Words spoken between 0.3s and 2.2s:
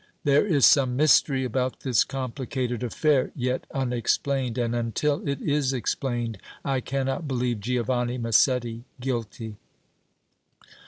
is some mystery about this